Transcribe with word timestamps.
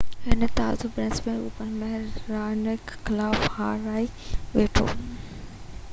هي 0.27 0.47
تازو 0.59 0.87
Brisbane 0.95 1.35
open 1.41 1.67
۾ 1.81 1.89
Raonic 2.31 2.95
خلاف 3.05 3.45
هارائي 3.59 4.11
ويٺو 4.57 4.87